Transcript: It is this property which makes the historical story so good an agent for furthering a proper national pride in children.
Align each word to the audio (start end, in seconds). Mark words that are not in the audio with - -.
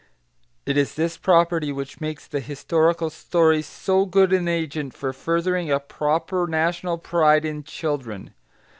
It 0.65 0.77
is 0.77 0.95
this 0.95 1.15
property 1.15 1.71
which 1.71 2.01
makes 2.01 2.25
the 2.25 2.39
historical 2.39 3.11
story 3.11 3.61
so 3.61 4.07
good 4.07 4.33
an 4.33 4.47
agent 4.47 4.95
for 4.95 5.13
furthering 5.13 5.69
a 5.71 5.79
proper 5.79 6.47
national 6.47 6.97
pride 6.97 7.45
in 7.45 7.63
children. 7.63 8.33